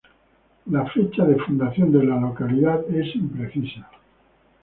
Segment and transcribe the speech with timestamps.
[0.71, 3.87] La fecha de fundación de la localidad es imprecisa.